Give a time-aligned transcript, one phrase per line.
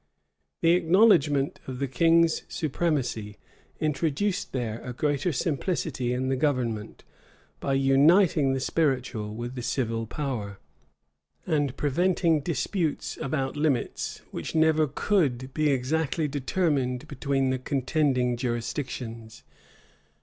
[0.61, 3.37] The acknowledgment of the king's supremacy
[3.79, 7.03] introduced there a greater simplicity in the government,
[7.59, 10.57] by uniting the spiritual with the civil power,
[11.45, 19.43] and preventing disputes about limits, which never could be exactly determined between the contending jurisdictions.